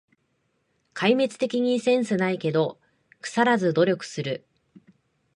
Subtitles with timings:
[0.95, 2.79] 壊滅的にセンスないけど、
[3.21, 4.47] くさらず努力する